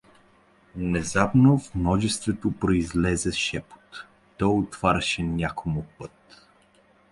Внезапно 0.77 1.51
в 1.59 1.75
множеството 1.75 2.51
произлезе 2.59 3.31
шепот, 3.31 4.03
то 4.37 4.51
отваряше 4.57 5.23
някому 5.23 5.85
път. 5.99 6.45